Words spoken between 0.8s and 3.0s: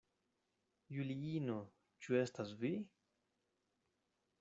Juliino, ĉu estas vi?